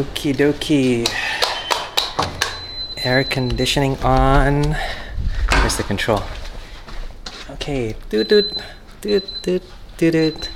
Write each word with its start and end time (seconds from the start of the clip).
Okie 0.00 0.32
dokie. 0.32 1.04
Air 3.04 3.22
conditioning 3.22 3.98
on. 3.98 4.74
Where's 5.52 5.76
the 5.76 5.82
control? 5.82 6.22
Okay. 7.50 7.94
Doot 8.08 8.28
doot. 8.28 8.48
Doot 9.02 9.28
doot 9.42 9.62
doot 9.98 10.12
doot. 10.12 10.50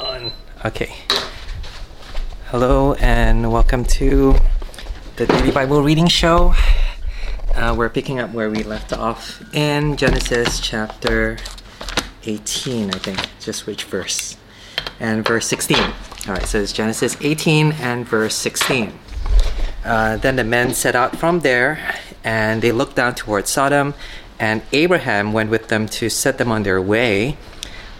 On. 0.00 0.32
Okay. 0.64 0.92
Hello 2.50 2.94
and 2.94 3.52
welcome 3.52 3.84
to 4.02 4.34
the 5.14 5.26
Daily 5.26 5.52
Bible 5.52 5.80
Reading 5.84 6.08
Show. 6.08 6.52
Uh, 7.54 7.76
we're 7.78 7.90
picking 7.90 8.18
up 8.18 8.32
where 8.32 8.50
we 8.50 8.64
left 8.64 8.92
off 8.92 9.40
in 9.54 9.96
Genesis 9.96 10.58
chapter 10.58 11.38
18, 12.24 12.90
I 12.92 12.98
think. 12.98 13.28
Just 13.38 13.68
which 13.68 13.84
verse? 13.84 14.36
And 14.98 15.24
verse 15.24 15.46
16. 15.46 15.78
All 16.28 16.34
right, 16.34 16.44
so 16.44 16.60
it's 16.60 16.74
Genesis 16.74 17.16
18 17.22 17.72
and 17.72 18.06
verse 18.06 18.34
16. 18.34 18.92
Uh, 19.82 20.18
then 20.18 20.36
the 20.36 20.44
men 20.44 20.74
set 20.74 20.94
out 20.94 21.16
from 21.16 21.40
there, 21.40 21.96
and 22.22 22.60
they 22.60 22.72
looked 22.72 22.96
down 22.96 23.14
towards 23.14 23.48
Sodom, 23.48 23.94
and 24.38 24.60
Abraham 24.70 25.32
went 25.32 25.48
with 25.48 25.68
them 25.68 25.86
to 25.86 26.10
set 26.10 26.36
them 26.36 26.52
on 26.52 26.62
their 26.62 26.80
way. 26.80 27.38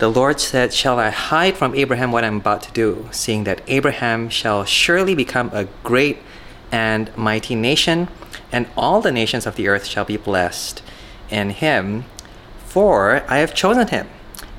The 0.00 0.10
Lord 0.10 0.38
said, 0.38 0.74
Shall 0.74 0.98
I 0.98 1.08
hide 1.08 1.56
from 1.56 1.74
Abraham 1.74 2.12
what 2.12 2.22
I'm 2.22 2.36
about 2.36 2.62
to 2.64 2.72
do, 2.72 3.08
seeing 3.10 3.44
that 3.44 3.62
Abraham 3.66 4.28
shall 4.28 4.66
surely 4.66 5.14
become 5.14 5.48
a 5.54 5.64
great 5.82 6.18
and 6.70 7.16
mighty 7.16 7.54
nation, 7.54 8.08
and 8.52 8.66
all 8.76 9.00
the 9.00 9.12
nations 9.12 9.46
of 9.46 9.56
the 9.56 9.66
earth 9.66 9.86
shall 9.86 10.04
be 10.04 10.18
blessed 10.18 10.82
in 11.30 11.50
him? 11.50 12.04
For 12.66 13.24
I 13.28 13.38
have 13.38 13.54
chosen 13.54 13.88
him 13.88 14.08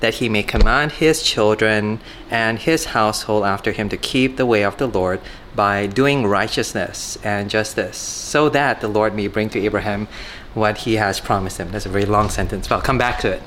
that 0.02 0.16
he 0.16 0.28
may 0.28 0.44
command 0.44 0.92
his 0.94 1.24
children 1.24 2.00
and 2.30 2.60
his 2.60 2.86
household 2.86 3.46
after 3.46 3.72
him 3.72 3.88
to 3.90 3.98
keep 3.98 4.36
the 4.36 4.46
way 4.46 4.64
of 4.64 4.78
the 4.78 4.88
Lord 4.88 5.22
by 5.56 5.88
doing 5.88 6.28
righteousness 6.28 7.18
and 7.24 7.50
justice, 7.50 7.98
so 7.98 8.50
that 8.50 8.82
the 8.82 8.88
Lord 8.88 9.16
may 9.16 9.28
bring 9.28 9.50
to 9.52 9.60
Abraham 9.60 10.08
what 10.54 10.80
he 10.80 10.96
has 10.96 11.20
promised 11.20 11.58
him. 11.58 11.72
That's 11.72 11.86
a 11.86 11.90
very 11.90 12.06
long 12.06 12.30
sentence, 12.30 12.68
but 12.68 12.76
I'll 12.76 12.82
come 12.82 12.98
back 12.98 13.20
to 13.22 13.32
it. 13.32 13.44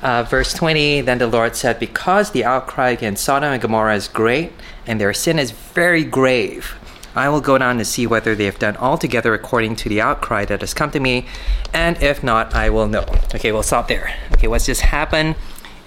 Uh, 0.00 0.22
verse 0.22 0.52
20 0.54 1.00
Then 1.00 1.18
the 1.18 1.26
Lord 1.26 1.56
said, 1.56 1.80
Because 1.80 2.30
the 2.30 2.44
outcry 2.44 2.90
against 2.90 3.24
Sodom 3.24 3.52
and 3.52 3.60
Gomorrah 3.60 3.96
is 3.96 4.08
great, 4.08 4.52
and 4.86 5.00
their 5.00 5.14
sin 5.14 5.38
is 5.38 5.50
very 5.50 6.04
grave, 6.04 6.74
I 7.14 7.28
will 7.28 7.40
go 7.40 7.58
down 7.58 7.78
to 7.78 7.84
see 7.84 8.06
whether 8.06 8.34
they 8.34 8.44
have 8.44 8.60
done 8.60 8.76
altogether 8.76 9.34
according 9.34 9.74
to 9.76 9.88
the 9.88 10.00
outcry 10.00 10.44
that 10.44 10.60
has 10.60 10.72
come 10.72 10.90
to 10.92 11.00
me, 11.00 11.26
and 11.72 12.00
if 12.00 12.22
not, 12.22 12.54
I 12.54 12.70
will 12.70 12.86
know. 12.86 13.06
Okay, 13.34 13.50
we'll 13.50 13.64
stop 13.64 13.88
there. 13.88 14.14
Okay, 14.34 14.46
what's 14.46 14.66
just 14.66 14.82
happened 14.82 15.34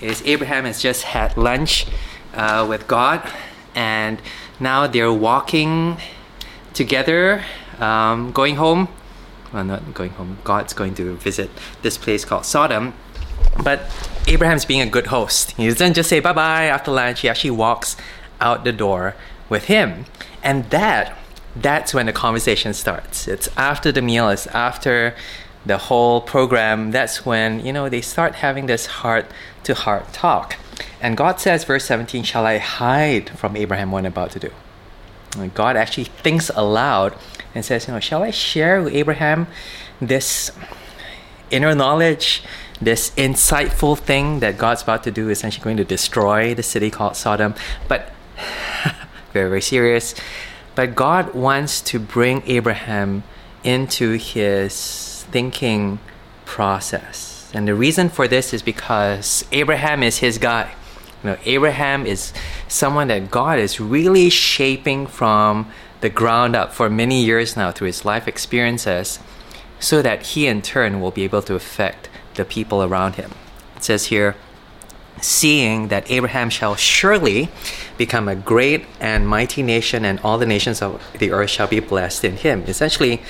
is 0.02 0.22
Abraham 0.26 0.66
has 0.66 0.82
just 0.82 1.04
had 1.04 1.38
lunch 1.38 1.86
uh, 2.34 2.66
with 2.68 2.88
God, 2.88 3.28
and 3.76 4.22
now 4.60 4.88
they're 4.88 5.14
walking 5.14 5.98
together, 6.74 7.44
um, 7.80 8.32
going 8.32 8.56
home. 8.56 8.88
Well, 9.54 9.64
not 9.64 9.94
going 9.94 10.12
home. 10.12 10.38
God's 10.44 10.74
going 10.74 10.96
to 10.96 11.16
visit 11.18 11.50
this 11.82 11.98
place 11.98 12.24
called 12.26 12.46
Sodom. 12.46 12.94
But 13.64 13.82
Abraham's 14.28 14.66
being 14.66 14.82
a 14.82 14.86
good 14.86 15.08
host. 15.08 15.52
He 15.52 15.68
doesn't 15.68 15.94
just 15.94 16.10
say 16.10 16.20
bye 16.20 16.34
bye 16.34 16.66
after 16.66 16.92
lunch, 16.92 17.22
he 17.22 17.30
actually 17.30 17.52
walks 17.52 17.98
out 18.40 18.64
the 18.64 18.72
door 18.72 19.16
with 19.50 19.66
him. 19.66 20.06
And 20.44 20.70
that 20.70 21.18
that's 21.56 21.94
when 21.94 22.06
the 22.06 22.14
conversation 22.14 22.74
starts. 22.74 23.28
It's 23.28 23.50
after 23.58 23.92
the 23.92 24.02
meal, 24.02 24.30
it's 24.30 24.48
after 24.48 25.16
the 25.66 25.78
whole 25.78 26.22
program. 26.22 26.92
That's 26.92 27.26
when, 27.26 27.66
you 27.66 27.74
know, 27.74 27.90
they 27.90 28.02
start 28.02 28.36
having 28.36 28.66
this 28.66 28.86
heart 28.86 29.26
to 29.64 29.74
heart 29.74 30.12
talk. 30.14 30.58
And 31.00 31.18
God 31.18 31.40
says, 31.40 31.64
verse 31.64 31.86
17, 31.86 32.24
Shall 32.24 32.46
I 32.46 32.58
hide 32.58 33.30
from 33.32 33.56
Abraham 33.56 33.92
what 33.92 34.00
I'm 34.00 34.08
about 34.08 34.32
to 34.32 34.40
do? 34.40 34.52
And 35.38 35.54
God 35.54 35.76
actually 35.76 36.06
thinks 36.06 36.50
aloud 36.50 37.16
and 37.56 37.64
says, 37.64 37.88
You 37.88 37.94
know, 37.94 38.00
shall 38.00 38.24
I 38.24 38.32
share 38.32 38.82
with 38.82 38.94
Abraham 38.94 39.48
this 40.00 40.52
inner 41.50 41.76
knowledge, 41.76 42.44
this 42.82 43.12
insightful 43.12 43.98
thing 43.98 44.40
that 44.40 44.58
God's 44.58 44.82
about 44.82 45.04
to 45.04 45.12
do, 45.12 45.30
essentially 45.30 45.64
going 45.64 45.78
to 45.78 45.86
destroy 45.86 46.54
the 46.54 46.64
city 46.64 46.90
called 46.90 47.16
Sodom? 47.16 47.56
But 47.88 48.12
very, 49.34 49.50
very 49.50 49.62
serious. 49.62 50.16
But 50.76 50.96
God 50.96 51.34
wants 51.34 51.82
to 51.82 52.00
bring 52.00 52.44
Abraham 52.46 53.24
into 53.64 54.14
his 54.14 55.11
thinking 55.32 56.00
process. 56.46 57.52
And 57.54 57.68
the 57.68 57.76
reason 57.76 58.10
for 58.10 58.28
this 58.28 58.54
is 58.54 58.62
because 58.62 59.46
Abraham 59.52 60.04
is 60.04 60.20
his 60.20 60.38
guy. 60.38 60.74
You 61.24 61.32
know, 61.32 61.38
Abraham 61.46 62.06
is 62.06 62.34
someone 62.68 63.08
that 63.10 63.30
God 63.30 63.60
is 63.60 63.80
really 63.80 64.30
shaping 64.30 65.06
from 65.08 65.72
the 66.02 66.10
ground 66.10 66.56
up 66.56 66.74
for 66.74 66.90
many 66.90 67.24
years 67.24 67.56
now 67.56 67.72
through 67.72 67.88
his 67.88 68.06
life 68.06 68.28
experiences 68.28 69.20
so 69.80 70.02
that 70.02 70.28
he 70.28 70.48
in 70.48 70.62
turn 70.62 71.00
will 71.00 71.12
be 71.12 71.24
able 71.24 71.42
to 71.44 71.56
affect 71.56 72.10
the 72.36 72.46
people 72.46 72.84
around 72.84 73.16
him. 73.16 73.32
It 73.76 73.84
says 73.84 74.06
here, 74.08 74.36
seeing 75.20 75.90
that 75.90 76.10
Abraham 76.10 76.50
shall 76.50 76.76
surely 76.76 77.50
become 77.98 78.28
a 78.28 78.36
great 78.36 78.86
and 79.00 79.28
mighty 79.28 79.62
nation, 79.62 80.06
and 80.06 80.20
all 80.22 80.38
the 80.38 80.46
nations 80.46 80.82
of 80.82 81.02
the 81.20 81.32
earth 81.32 81.50
shall 81.50 81.68
be 81.68 81.80
blessed 81.80 82.24
in 82.24 82.38
him. 82.38 82.64
Essentially, 82.68 83.22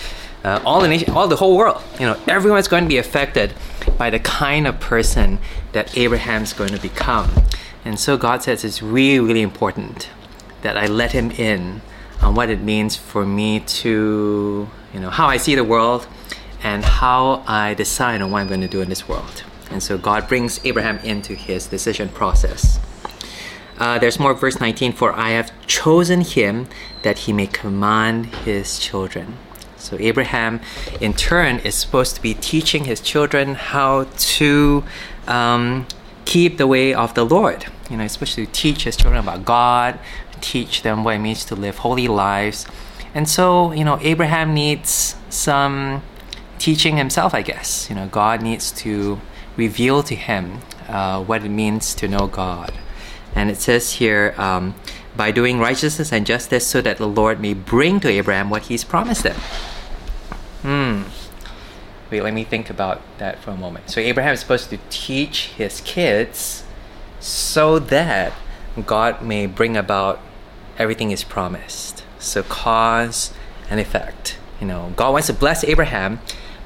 uh, 0.44 0.62
all 0.66 0.81
the 0.81 0.88
nation, 0.88 1.12
all 1.13 1.28
the 1.28 1.35
whole 1.35 1.57
world, 1.57 1.81
you 2.00 2.06
know, 2.06 2.19
everyone's 2.28 2.68
going 2.68 2.84
to 2.84 2.90
be 2.90 2.97
affected 2.97 3.53
by 3.97 4.09
the 4.09 4.19
kind 4.19 4.68
of 4.68 4.79
person 4.79 5.40
that 5.74 5.97
Abraham's 5.97 6.53
going 6.53 6.72
to 6.72 6.81
become. 6.81 7.29
And 7.85 8.00
so 8.00 8.18
God 8.18 8.44
says 8.44 8.63
it's 8.63 8.81
really, 8.81 9.19
really 9.19 9.41
important 9.41 10.09
that 10.62 10.78
I 10.78 10.88
let 10.88 11.12
him 11.12 11.31
in 11.31 11.81
on 12.22 12.35
what 12.35 12.50
it 12.50 12.62
means 12.62 12.96
for 12.96 13.25
me 13.25 13.59
to, 13.59 14.69
you 14.94 15.00
know, 15.00 15.09
how 15.09 15.28
I 15.28 15.38
see 15.38 15.56
the 15.56 15.63
world 15.63 16.07
and 16.63 16.84
how 16.84 17.44
I 17.47 17.73
decide 17.73 18.22
on 18.22 18.31
what 18.31 18.40
I'm 18.40 18.47
going 18.47 18.62
to 18.62 18.68
do 18.68 18.81
in 18.81 18.90
this 18.90 19.08
world. 19.08 19.44
And 19.72 19.81
so 19.81 19.97
God 19.97 20.28
brings 20.28 20.63
Abraham 20.66 20.97
into 21.00 21.34
his 21.34 21.66
decision 21.66 22.09
process. 22.09 22.79
Uh, 23.78 23.97
there's 23.97 24.19
more, 24.19 24.34
verse 24.34 24.59
19 24.59 24.94
For 24.94 25.13
I 25.13 25.31
have 25.31 25.52
chosen 25.66 26.22
him 26.22 26.68
that 27.02 27.19
he 27.19 27.34
may 27.34 27.47
command 27.47 28.28
his 28.28 28.78
children. 28.78 29.38
So 29.91 29.97
Abraham, 30.00 30.62
in 31.02 31.13
turn, 31.13 31.59
is 31.59 31.75
supposed 31.75 32.16
to 32.16 32.22
be 32.22 32.34
teaching 32.34 32.85
his 32.85 33.02
children 33.02 33.56
how 33.56 34.06
to 34.06 34.85
um, 35.28 35.85
keep 36.24 36.57
the 36.57 36.66
way 36.66 36.94
of 36.94 37.13
the 37.13 37.25
Lord. 37.25 37.66
You 37.90 37.97
know, 37.97 38.07
to 38.07 38.46
teach 38.46 38.85
his 38.85 38.96
children 38.96 39.22
about 39.22 39.44
God, 39.44 40.00
teach 40.40 40.84
them 40.84 41.03
what 41.03 41.16
it 41.16 41.19
means 41.19 41.44
to 41.44 41.56
live 41.56 41.79
holy 41.79 42.07
lives. 42.07 42.66
And 43.13 43.28
so, 43.28 43.74
you 43.74 43.84
know, 43.84 44.00
Abraham 44.02 44.53
needs 44.53 45.18
some 45.29 46.03
teaching 46.58 46.96
himself, 46.96 47.34
I 47.34 47.41
guess. 47.41 47.90
You 47.90 47.97
know, 47.97 48.08
God 48.08 48.41
needs 48.41 48.72
to 48.84 49.19
reveal 49.58 50.03
to 50.03 50.16
him 50.16 50.62
uh, 50.88 51.22
what 51.22 51.44
it 51.44 51.50
means 51.50 51.94
to 51.96 52.08
know 52.08 52.28
God. 52.28 52.73
And 53.35 53.50
it 53.50 53.58
says 53.58 53.94
here, 53.94 54.34
um, 54.38 54.73
by 55.18 55.31
doing 55.31 55.59
righteousness 55.59 56.13
and 56.13 56.25
justice, 56.25 56.66
so 56.66 56.81
that 56.81 56.97
the 56.97 57.08
Lord 57.08 57.41
may 57.41 57.53
bring 57.53 58.00
to 58.00 58.08
Abraham 58.08 58.50
what 58.50 58.63
he's 58.63 58.85
promised 58.85 59.23
him. 59.23 59.35
Wait, 62.11 62.22
let 62.22 62.33
me 62.33 62.44
think 62.44 62.69
about 62.69 63.01
that 63.19 63.39
for 63.39 63.51
a 63.51 63.57
moment. 63.57 63.89
So, 63.89 64.01
Abraham 64.01 64.33
is 64.33 64.41
supposed 64.41 64.69
to 64.69 64.79
teach 64.89 65.47
his 65.47 65.79
kids 65.81 66.66
so 67.22 67.79
that 67.79 68.33
God 68.85 69.22
may 69.22 69.45
bring 69.45 69.77
about 69.77 70.19
everything 70.77 71.09
he's 71.09 71.23
promised. 71.23 72.03
So, 72.19 72.44
cause 72.44 73.33
and 73.69 73.79
effect. 73.79 74.38
You 74.59 74.67
know, 74.67 74.91
God 74.97 75.13
wants 75.13 75.27
to 75.27 75.33
bless 75.33 75.63
Abraham, 75.63 76.19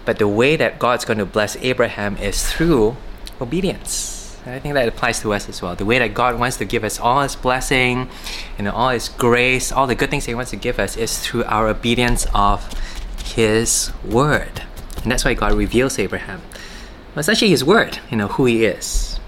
but 0.03 0.17
the 0.17 0.27
way 0.27 0.55
that 0.55 0.79
God's 0.79 1.05
going 1.05 1.19
to 1.19 1.25
bless 1.25 1.55
Abraham 1.57 2.17
is 2.17 2.51
through 2.51 2.97
obedience. 3.39 4.37
I 4.47 4.59
think 4.59 4.73
that 4.73 4.87
applies 4.87 5.21
to 5.21 5.33
us 5.33 5.47
as 5.47 5.61
well. 5.61 5.75
The 5.75 5.85
way 5.85 5.99
that 5.99 6.13
God 6.13 6.39
wants 6.39 6.57
to 6.57 6.65
give 6.65 6.83
us 6.83 6.99
all 6.99 7.21
His 7.21 7.35
blessing, 7.35 8.09
you 8.57 8.63
know, 8.63 8.71
all 8.71 8.89
His 8.89 9.09
grace, 9.09 9.71
all 9.71 9.87
the 9.87 9.95
good 9.95 10.09
things 10.09 10.25
He 10.25 10.33
wants 10.33 10.51
to 10.51 10.57
give 10.57 10.79
us 10.79 10.97
is 10.97 11.19
through 11.19 11.43
our 11.45 11.67
obedience 11.67 12.27
of 12.33 12.67
His 13.23 13.91
word. 14.03 14.63
And 15.05 15.11
that's 15.11 15.23
why 15.23 15.35
God 15.35 15.53
reveals 15.53 15.99
Abraham. 15.99 16.41
Well, 17.13 17.19
it's 17.19 17.29
actually 17.29 17.51
His 17.51 17.63
word, 17.63 17.99
you 18.09 18.17
know, 18.17 18.27
who 18.27 18.45
He 18.45 18.65
is. 18.65 19.19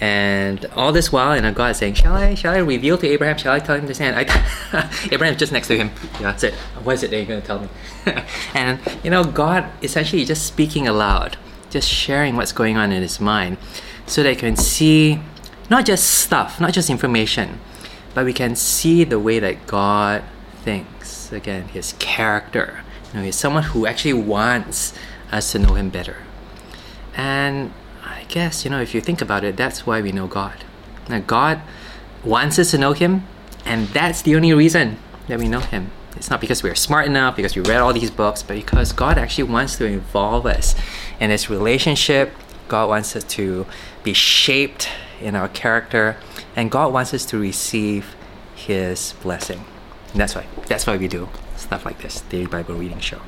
And 0.00 0.64
all 0.76 0.92
this 0.92 1.12
while, 1.12 1.36
you 1.36 1.42
know, 1.42 1.52
God 1.52 1.70
is 1.70 1.78
saying, 1.78 1.94
"Shall 1.94 2.14
I, 2.14 2.34
shall 2.34 2.54
I 2.54 2.58
reveal 2.58 2.98
to 2.98 3.06
Abraham? 3.06 3.36
Shall 3.36 3.52
I 3.52 3.60
tell 3.60 3.76
him 3.76 3.86
this?" 3.86 4.00
And 4.00 4.14
I, 4.16 4.22
Abraham's 5.12 5.38
just 5.38 5.52
next 5.52 5.68
to 5.68 5.76
him. 5.76 5.90
Yeah, 6.14 6.30
that's 6.32 6.42
it. 6.42 6.54
What 6.82 6.94
is 6.94 7.04
it 7.04 7.10
that 7.10 7.16
you're 7.16 7.26
going 7.26 7.40
to 7.40 7.46
tell 7.46 7.60
me? 7.60 7.68
and 8.54 8.80
you 9.04 9.10
know, 9.10 9.24
God 9.24 9.68
essentially 9.82 10.24
just 10.24 10.46
speaking 10.46 10.86
aloud, 10.86 11.36
just 11.70 11.88
sharing 11.88 12.36
what's 12.36 12.52
going 12.52 12.76
on 12.76 12.92
in 12.92 13.02
his 13.02 13.20
mind, 13.20 13.56
so 14.06 14.22
that 14.22 14.38
can 14.38 14.56
see 14.56 15.20
not 15.70 15.84
just 15.84 16.08
stuff, 16.08 16.60
not 16.60 16.72
just 16.72 16.90
information, 16.90 17.60
but 18.14 18.24
we 18.24 18.32
can 18.32 18.54
see 18.54 19.04
the 19.04 19.18
way 19.18 19.38
that 19.40 19.66
God 19.66 20.22
thinks. 20.62 21.32
Again, 21.32 21.68
his 21.68 21.94
character. 21.98 22.84
He's 23.12 23.36
someone 23.36 23.64
who 23.64 23.86
actually 23.86 24.14
wants 24.14 24.92
us 25.32 25.52
to 25.52 25.58
know 25.58 25.74
him 25.74 25.90
better. 25.90 26.18
And 27.16 27.72
I 28.04 28.24
guess, 28.28 28.64
you 28.64 28.70
know, 28.70 28.80
if 28.80 28.94
you 28.94 29.00
think 29.00 29.20
about 29.20 29.44
it, 29.44 29.56
that's 29.56 29.86
why 29.86 30.00
we 30.00 30.12
know 30.12 30.26
God. 30.26 30.64
Now, 31.08 31.20
God 31.20 31.60
wants 32.24 32.58
us 32.58 32.70
to 32.72 32.78
know 32.78 32.92
Him, 32.92 33.26
and 33.64 33.88
that's 33.88 34.22
the 34.22 34.36
only 34.36 34.52
reason 34.52 34.98
that 35.26 35.38
we 35.38 35.48
know 35.48 35.60
Him. 35.60 35.90
It's 36.16 36.30
not 36.30 36.40
because 36.40 36.62
we're 36.62 36.74
smart 36.74 37.06
enough, 37.06 37.36
because 37.36 37.56
we 37.56 37.62
read 37.62 37.80
all 37.80 37.92
these 37.92 38.10
books, 38.10 38.42
but 38.42 38.54
because 38.54 38.92
God 38.92 39.18
actually 39.18 39.44
wants 39.44 39.76
to 39.76 39.86
involve 39.86 40.46
us 40.46 40.74
in 41.18 41.30
His 41.30 41.48
relationship. 41.48 42.32
God 42.68 42.88
wants 42.88 43.16
us 43.16 43.24
to 43.24 43.66
be 44.02 44.12
shaped 44.12 44.88
in 45.20 45.34
our 45.34 45.48
character, 45.48 46.16
and 46.54 46.70
God 46.70 46.92
wants 46.92 47.14
us 47.14 47.24
to 47.26 47.38
receive 47.38 48.14
His 48.54 49.14
blessing. 49.22 49.64
And 50.12 50.20
that's 50.20 50.34
why. 50.34 50.46
That's 50.66 50.86
why 50.86 50.96
we 50.96 51.08
do 51.08 51.28
stuff 51.68 51.84
like 51.84 52.00
this, 52.00 52.22
daily 52.22 52.46
Bible 52.46 52.74
reading 52.74 52.98
show. 52.98 53.20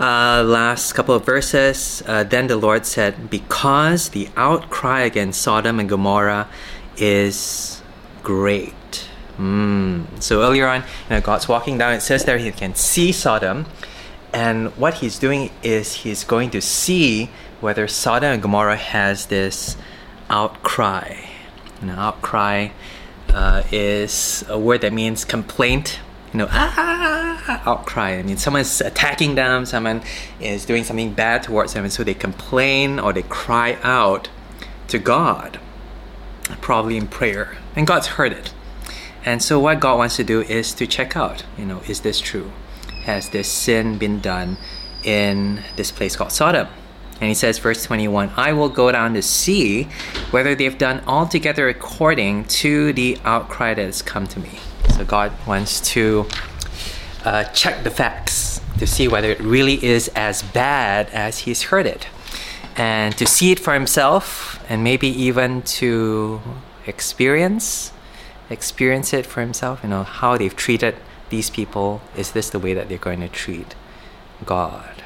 Uh, 0.00 0.42
last 0.42 0.94
couple 0.94 1.14
of 1.14 1.24
verses. 1.24 2.02
Uh, 2.06 2.24
then 2.24 2.46
the 2.46 2.56
Lord 2.56 2.86
said, 2.86 3.28
Because 3.28 4.08
the 4.08 4.30
outcry 4.36 5.00
against 5.00 5.42
Sodom 5.42 5.78
and 5.78 5.86
Gomorrah 5.86 6.48
is 6.96 7.82
great. 8.22 9.08
Mm. 9.36 10.22
So 10.22 10.40
earlier 10.40 10.66
on, 10.66 10.80
you 10.80 11.10
know, 11.10 11.20
God's 11.20 11.46
walking 11.46 11.76
down. 11.76 11.92
It 11.92 12.00
says 12.00 12.24
there 12.24 12.38
he 12.38 12.50
can 12.52 12.74
see 12.74 13.12
Sodom, 13.12 13.66
and 14.32 14.68
what 14.78 14.94
he's 14.94 15.18
doing 15.18 15.50
is 15.62 15.92
he's 15.92 16.24
going 16.24 16.50
to 16.50 16.62
see 16.62 17.28
whether 17.60 17.86
Sodom 17.86 18.32
and 18.32 18.42
Gomorrah 18.42 18.76
has 18.76 19.26
this 19.26 19.76
outcry. 20.30 21.26
Know, 21.82 21.94
outcry 21.94 22.68
uh, 23.28 23.62
is 23.70 24.44
a 24.48 24.58
word 24.58 24.80
that 24.80 24.92
means 24.94 25.24
complaint. 25.24 26.00
You 26.32 26.38
know, 26.38 26.48
ah, 26.50 27.62
outcry. 27.66 28.12
I 28.12 28.22
mean, 28.22 28.36
someone's 28.36 28.80
attacking 28.80 29.34
them. 29.34 29.66
Someone 29.66 30.02
is 30.40 30.64
doing 30.64 30.84
something 30.84 31.12
bad 31.12 31.42
towards 31.42 31.74
them, 31.74 31.84
and 31.84 31.92
so 31.92 32.04
they 32.04 32.14
complain 32.14 32.98
or 33.00 33.12
they 33.12 33.22
cry 33.22 33.78
out 33.82 34.28
to 34.88 34.98
God, 34.98 35.58
probably 36.60 36.96
in 36.96 37.08
prayer, 37.08 37.56
and 37.74 37.86
God's 37.86 38.08
heard 38.08 38.32
it. 38.32 38.52
And 39.24 39.42
so 39.42 39.60
what 39.60 39.80
God 39.80 39.98
wants 39.98 40.16
to 40.16 40.24
do 40.24 40.42
is 40.42 40.72
to 40.74 40.86
check 40.86 41.16
out, 41.16 41.44
you 41.58 41.66
know, 41.66 41.82
is 41.88 42.00
this 42.00 42.20
true? 42.20 42.52
Has 43.04 43.30
this 43.30 43.48
sin 43.48 43.98
been 43.98 44.20
done 44.20 44.56
in 45.04 45.62
this 45.76 45.90
place 45.90 46.16
called 46.16 46.32
Sodom? 46.32 46.68
And 47.20 47.28
he 47.28 47.34
says, 47.34 47.58
verse 47.58 47.84
21, 47.84 48.32
I 48.36 48.54
will 48.54 48.70
go 48.70 48.90
down 48.90 49.12
to 49.14 49.20
see 49.20 49.84
whether 50.30 50.54
they've 50.54 50.78
done 50.78 51.02
altogether 51.06 51.68
according 51.68 52.44
to 52.46 52.94
the 52.94 53.18
outcry 53.24 53.74
that 53.74 53.84
has 53.84 54.00
come 54.00 54.26
to 54.28 54.40
me. 54.40 54.58
So 55.00 55.06
God 55.06 55.32
wants 55.46 55.80
to 55.92 56.26
uh, 57.24 57.44
check 57.44 57.84
the 57.84 57.90
facts 57.90 58.60
to 58.76 58.86
see 58.86 59.08
whether 59.08 59.30
it 59.30 59.40
really 59.40 59.82
is 59.82 60.08
as 60.08 60.42
bad 60.42 61.08
as 61.08 61.38
he's 61.38 61.62
heard 61.62 61.86
it. 61.86 62.06
And 62.76 63.16
to 63.16 63.26
see 63.26 63.50
it 63.50 63.58
for 63.58 63.72
himself, 63.72 64.62
and 64.68 64.84
maybe 64.84 65.08
even 65.08 65.62
to 65.80 66.42
experience 66.86 67.92
experience 68.50 69.14
it 69.14 69.24
for 69.24 69.40
himself, 69.40 69.80
you 69.82 69.88
know, 69.88 70.02
how 70.02 70.36
they've 70.36 70.54
treated 70.54 70.96
these 71.30 71.48
people. 71.48 72.02
Is 72.14 72.32
this 72.32 72.50
the 72.50 72.58
way 72.58 72.74
that 72.74 72.90
they're 72.90 72.98
going 72.98 73.20
to 73.20 73.28
treat 73.28 73.74
God? 74.44 75.02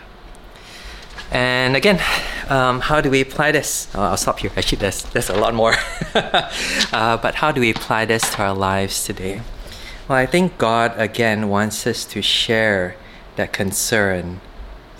And 1.30 1.76
again, 1.76 2.00
um, 2.48 2.80
how 2.80 3.00
do 3.00 3.10
we 3.10 3.20
apply 3.20 3.52
this? 3.52 3.86
Oh, 3.94 4.02
I'll 4.02 4.16
stop 4.16 4.40
here. 4.40 4.50
Actually, 4.56 4.78
there's, 4.78 5.04
there's 5.04 5.30
a 5.30 5.36
lot 5.36 5.54
more. 5.54 5.74
uh, 6.14 7.16
but 7.16 7.36
how 7.36 7.52
do 7.52 7.60
we 7.60 7.70
apply 7.70 8.06
this 8.06 8.28
to 8.34 8.42
our 8.42 8.54
lives 8.54 9.04
today? 9.04 9.40
Well, 10.06 10.18
I 10.18 10.26
think 10.26 10.58
God, 10.58 10.92
again, 10.98 11.48
wants 11.48 11.86
us 11.86 12.04
to 12.06 12.20
share 12.20 12.94
that 13.36 13.54
concern 13.54 14.40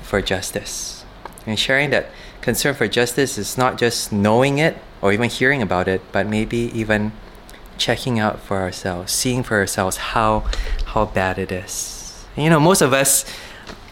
for 0.01 0.23
justice. 0.23 1.05
And 1.47 1.59
sharing 1.59 1.91
that 1.91 2.09
concern 2.41 2.75
for 2.75 2.89
justice 2.89 3.37
is 3.37 3.59
not 3.59 3.77
just 3.77 4.13
knowing 4.13 4.57
it 4.57 4.79
or 5.03 5.13
even 5.13 5.29
hearing 5.29 5.61
about 5.61 5.89
it, 5.89 6.01
but 6.11 6.27
maybe 6.27 6.71
even 6.73 7.13
checking 7.77 8.19
out 8.19 8.41
for 8.41 8.59
ourselves, 8.59 9.13
seeing 9.13 9.43
for 9.43 9.59
ourselves 9.59 9.99
how 10.15 10.45
how 10.87 11.05
bad 11.05 11.39
it 11.39 11.53
is. 11.53 12.25
You 12.35 12.49
know, 12.49 12.61
most 12.61 12.81
of 12.81 12.95
us 12.95 13.27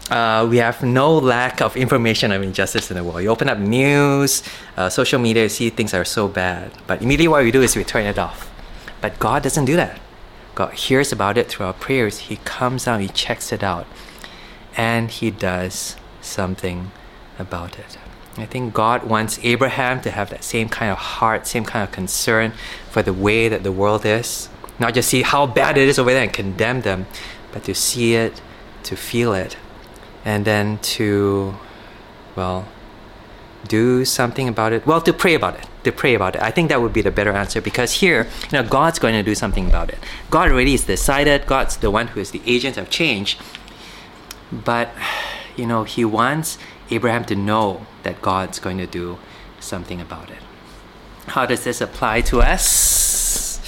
uh, 0.09 0.47
we 0.49 0.57
have 0.57 0.81
no 0.81 1.15
lack 1.15 1.61
of 1.61 1.77
information 1.77 2.31
of 2.31 2.41
injustice 2.41 2.89
in 2.89 2.97
the 2.97 3.03
world. 3.03 3.21
You 3.21 3.29
open 3.29 3.49
up 3.49 3.59
news, 3.59 4.41
uh, 4.77 4.89
social 4.89 5.19
media, 5.19 5.43
you 5.43 5.49
see 5.49 5.69
things 5.69 5.93
are 5.93 6.05
so 6.05 6.27
bad, 6.27 6.71
but 6.87 7.03
immediately 7.03 7.27
what 7.27 7.43
we 7.43 7.51
do 7.51 7.61
is 7.61 7.75
we 7.75 7.83
turn 7.83 8.05
it 8.05 8.17
off. 8.17 8.49
But 8.99 9.19
God 9.19 9.43
doesn't 9.43 9.65
do 9.65 9.75
that. 9.75 9.99
God 10.55 10.73
hears 10.73 11.11
about 11.11 11.37
it 11.37 11.47
through 11.47 11.65
our 11.65 11.73
prayers. 11.73 12.19
He 12.19 12.37
comes 12.37 12.85
down, 12.85 12.99
He 12.99 13.07
checks 13.07 13.51
it 13.51 13.63
out, 13.63 13.87
and 14.77 15.09
He 15.09 15.31
does 15.31 15.95
something 16.21 16.91
about 17.39 17.79
it. 17.79 17.97
I 18.37 18.45
think 18.45 18.73
God 18.73 19.03
wants 19.03 19.39
Abraham 19.43 20.01
to 20.01 20.11
have 20.11 20.29
that 20.31 20.43
same 20.43 20.67
kind 20.69 20.91
of 20.91 20.97
heart, 20.97 21.45
same 21.45 21.65
kind 21.65 21.83
of 21.83 21.91
concern 21.91 22.53
for 22.89 23.03
the 23.03 23.13
way 23.13 23.47
that 23.47 23.63
the 23.63 23.71
world 23.71 24.05
is. 24.05 24.49
Not 24.79 24.95
just 24.95 25.09
see 25.09 25.21
how 25.21 25.45
bad 25.45 25.77
it 25.77 25.87
is 25.87 25.99
over 25.99 26.11
there 26.11 26.23
and 26.23 26.33
condemn 26.33 26.81
them, 26.81 27.05
but 27.51 27.63
to 27.65 27.75
see 27.75 28.15
it, 28.15 28.41
to 28.83 28.95
feel 28.95 29.33
it, 29.33 29.55
and 30.25 30.45
then 30.45 30.79
to, 30.79 31.55
well, 32.35 32.67
do 33.67 34.05
something 34.05 34.47
about 34.47 34.73
it. 34.73 34.85
Well, 34.85 35.01
to 35.01 35.13
pray 35.13 35.33
about 35.33 35.55
it. 35.55 35.67
To 35.83 35.91
pray 35.91 36.13
about 36.13 36.35
it. 36.35 36.41
I 36.41 36.51
think 36.51 36.69
that 36.69 36.81
would 36.81 36.93
be 36.93 37.01
the 37.01 37.11
better 37.11 37.31
answer 37.31 37.61
because 37.61 37.93
here, 37.93 38.27
you 38.43 38.61
know, 38.61 38.63
God's 38.63 38.99
going 38.99 39.15
to 39.15 39.23
do 39.23 39.35
something 39.35 39.67
about 39.67 39.89
it. 39.89 39.99
God 40.29 40.51
already 40.51 40.71
has 40.71 40.83
decided. 40.83 41.45
God's 41.45 41.77
the 41.77 41.91
one 41.91 42.07
who 42.07 42.19
is 42.19 42.31
the 42.31 42.41
agent 42.45 42.77
of 42.77 42.89
change. 42.89 43.37
But, 44.51 44.91
you 45.55 45.65
know, 45.65 45.83
He 45.83 46.05
wants 46.05 46.57
Abraham 46.89 47.25
to 47.25 47.35
know 47.35 47.85
that 48.03 48.21
God's 48.21 48.59
going 48.59 48.77
to 48.77 48.87
do 48.87 49.17
something 49.59 49.99
about 49.99 50.29
it. 50.29 50.39
How 51.27 51.45
does 51.45 51.63
this 51.63 51.81
apply 51.81 52.21
to 52.21 52.41
us? 52.41 53.61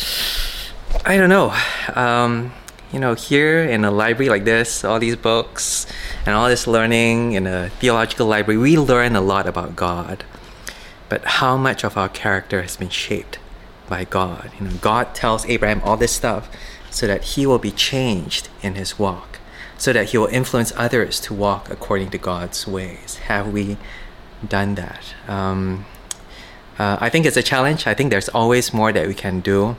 I 1.06 1.18
don't 1.18 1.30
know. 1.30 1.56
Um, 1.94 2.52
you 2.92 3.00
know, 3.00 3.14
here 3.14 3.64
in 3.64 3.86
a 3.86 3.92
library 3.92 4.30
like 4.30 4.46
this, 4.46 4.84
all 4.84 5.00
these 5.00 5.16
books 5.16 5.88
and 6.26 6.36
all 6.36 6.50
this 6.50 6.68
learning 6.68 7.34
in 7.34 7.48
a 7.48 7.70
theological 7.70 8.28
library, 8.28 8.58
we 8.58 8.78
learn 8.78 9.16
a 9.16 9.22
lot 9.22 9.48
about 9.48 9.76
God. 9.76 10.24
But 11.08 11.24
how 11.26 11.56
much 11.56 11.84
of 11.84 11.98
our 11.98 12.10
character 12.10 12.62
has 12.62 12.78
been 12.78 12.90
shaped 12.90 13.38
by 13.88 14.06
God? 14.06 14.52
You 14.60 14.68
know, 14.68 14.78
God 14.82 15.14
tells 15.14 15.46
Abraham 15.46 15.82
all 15.84 15.98
this 15.98 16.12
stuff 16.12 16.50
so 16.90 17.06
that 17.08 17.24
he 17.24 17.46
will 17.46 17.60
be 17.60 17.72
changed 17.72 18.50
in 18.62 18.76
his 18.76 18.98
walk 18.98 19.40
so 19.78 19.94
that 19.94 20.10
he 20.10 20.18
will 20.18 20.28
influence 20.28 20.72
others 20.76 21.20
to 21.22 21.34
walk 21.34 21.70
according 21.70 22.10
to 22.12 22.18
God's 22.18 22.68
ways. 22.68 23.18
Have 23.28 23.52
we 23.52 23.78
done 24.48 24.76
that? 24.76 25.14
Um, 25.28 25.86
uh, 26.78 26.98
I 27.00 27.10
think 27.10 27.26
it's 27.26 27.38
a 27.38 27.44
challenge. 27.44 27.88
I 27.88 27.94
think 27.94 28.10
there's 28.10 28.30
always 28.30 28.74
more 28.74 28.92
that 28.92 29.08
we 29.08 29.14
can 29.14 29.40
do, 29.40 29.76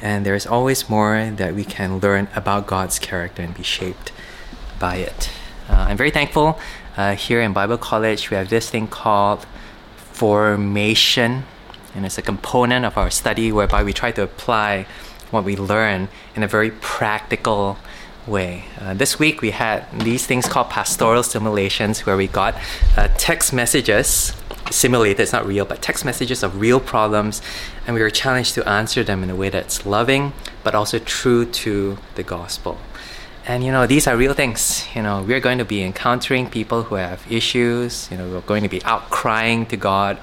and 0.00 0.24
there's 0.24 0.46
always 0.46 0.88
more 0.88 1.30
that 1.30 1.54
we 1.54 1.64
can 1.64 1.98
learn 1.98 2.28
about 2.34 2.66
God's 2.66 2.98
character 2.98 3.42
and 3.42 3.54
be 3.54 3.62
shaped 3.62 4.12
by 4.78 4.96
it. 4.96 5.30
Uh, 5.68 5.86
I'm 5.88 5.96
very 5.96 6.12
thankful 6.12 6.60
uh, 6.96 7.16
here 7.16 7.40
in 7.40 7.52
Bible 7.52 7.76
College 7.76 8.30
we 8.30 8.36
have 8.36 8.48
this 8.48 8.70
thing 8.70 8.86
called 8.86 9.44
formation, 9.96 11.42
and 11.92 12.06
it's 12.06 12.18
a 12.18 12.22
component 12.22 12.84
of 12.84 12.96
our 12.96 13.10
study 13.10 13.50
whereby 13.50 13.82
we 13.82 13.92
try 13.92 14.12
to 14.12 14.22
apply 14.22 14.86
what 15.32 15.42
we 15.42 15.56
learn 15.56 16.08
in 16.36 16.44
a 16.44 16.46
very 16.46 16.70
practical 16.70 17.78
way. 18.28 18.64
Uh, 18.80 18.94
this 18.94 19.18
week 19.18 19.40
we 19.40 19.50
had 19.50 19.84
these 19.90 20.24
things 20.24 20.46
called 20.46 20.70
pastoral 20.70 21.24
simulations 21.24 22.06
where 22.06 22.16
we 22.16 22.28
got 22.28 22.54
uh, 22.96 23.08
text 23.18 23.52
messages 23.52 24.32
simulated, 24.70 25.20
it's 25.20 25.32
not 25.32 25.46
real, 25.46 25.64
but 25.64 25.82
text 25.82 26.04
messages 26.04 26.44
of 26.44 26.60
real 26.60 26.78
problems, 26.78 27.42
and 27.86 27.94
we 27.94 28.00
were 28.00 28.10
challenged 28.10 28.54
to 28.54 28.68
answer 28.68 29.02
them 29.02 29.24
in 29.24 29.30
a 29.30 29.36
way 29.36 29.48
that's 29.48 29.84
loving 29.84 30.32
but 30.62 30.74
also 30.74 30.98
true 31.00 31.44
to 31.44 31.98
the 32.14 32.22
gospel. 32.22 32.78
And 33.46 33.62
you 33.62 33.70
know, 33.70 33.86
these 33.86 34.08
are 34.08 34.16
real 34.16 34.34
things. 34.34 34.86
You 34.94 35.02
know, 35.02 35.22
we're 35.22 35.40
going 35.40 35.58
to 35.58 35.64
be 35.64 35.82
encountering 35.82 36.50
people 36.50 36.84
who 36.84 36.96
have 36.96 37.30
issues, 37.30 38.08
you 38.10 38.18
know, 38.18 38.28
we're 38.28 38.40
going 38.40 38.64
to 38.64 38.68
be 38.68 38.82
out 38.84 39.08
crying 39.08 39.66
to 39.66 39.76
God. 39.76 40.18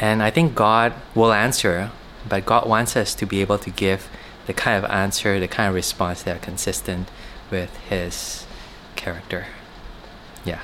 And 0.00 0.22
I 0.22 0.30
think 0.30 0.54
God 0.54 0.94
will 1.16 1.32
answer, 1.32 1.90
but 2.28 2.46
God 2.46 2.68
wants 2.68 2.96
us 2.96 3.14
to 3.16 3.26
be 3.26 3.40
able 3.40 3.58
to 3.58 3.70
give 3.70 4.08
the 4.46 4.52
kind 4.52 4.82
of 4.82 4.88
answer, 4.88 5.40
the 5.40 5.48
kind 5.48 5.68
of 5.68 5.74
response 5.74 6.22
that 6.22 6.36
are 6.36 6.40
consistent 6.40 7.08
with 7.50 7.76
his 7.88 8.46
character. 8.94 9.46
Yeah. 10.44 10.60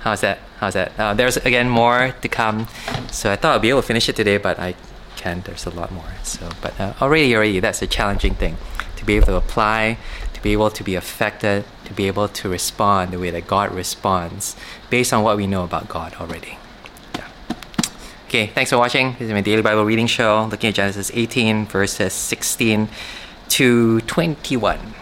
How's 0.00 0.22
that? 0.22 0.38
How's 0.58 0.74
that? 0.74 0.92
Uh, 0.98 1.12
there's 1.12 1.36
again 1.36 1.68
more 1.68 2.14
to 2.22 2.28
come. 2.28 2.66
So 3.10 3.30
I 3.30 3.36
thought 3.36 3.56
I'd 3.56 3.62
be 3.62 3.68
able 3.68 3.82
to 3.82 3.86
finish 3.86 4.08
it 4.08 4.16
today, 4.16 4.38
but 4.38 4.58
I 4.58 4.74
can't. 5.16 5.44
There's 5.44 5.66
a 5.66 5.70
lot 5.70 5.92
more. 5.92 6.12
So, 6.22 6.48
but 6.62 6.78
uh, 6.80 6.94
already, 7.00 7.34
already, 7.36 7.60
that's 7.60 7.82
a 7.82 7.86
challenging 7.86 8.34
thing 8.34 8.56
to 8.96 9.04
be 9.04 9.16
able 9.16 9.26
to 9.26 9.36
apply, 9.36 9.98
be 10.44 10.52
able 10.52 10.70
to 10.70 10.84
be 10.84 10.94
affected, 10.94 11.64
to 11.86 11.94
be 11.94 12.06
able 12.06 12.28
to 12.28 12.50
respond 12.50 13.12
the 13.12 13.18
way 13.18 13.30
that 13.30 13.46
God 13.46 13.72
responds 13.72 14.54
based 14.90 15.10
on 15.10 15.24
what 15.24 15.38
we 15.38 15.46
know 15.46 15.64
about 15.64 15.88
God 15.88 16.14
already. 16.20 16.58
Yeah. 17.14 17.26
Okay, 18.28 18.48
thanks 18.48 18.70
for 18.70 18.76
watching. 18.76 19.12
This 19.12 19.22
is 19.22 19.32
my 19.32 19.40
daily 19.40 19.62
Bible 19.62 19.86
reading 19.86 20.06
show, 20.06 20.46
looking 20.50 20.68
at 20.68 20.74
Genesis 20.74 21.10
18, 21.14 21.64
verses 21.64 22.12
16 22.12 22.90
to 23.48 24.02
21. 24.02 24.94